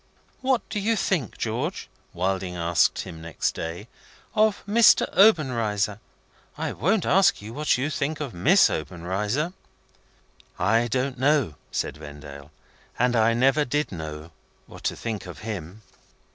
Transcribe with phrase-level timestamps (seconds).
[0.41, 3.87] "What do you think, George," Wilding asked him next day,
[4.33, 5.07] "of Mr.
[5.15, 5.99] Obenreizer?
[6.57, 9.53] (I won't ask you what you think of Miss Obenreizer.)"
[10.57, 12.49] "I don't know," said Vendale,
[12.97, 14.31] "and I never did know,
[14.65, 15.83] what to think of him."